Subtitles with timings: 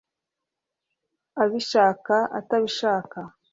[1.41, 3.19] Abishaka atabishaka